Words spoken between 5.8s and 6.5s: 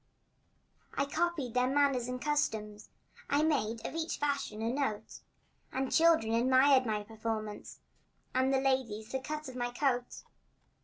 the children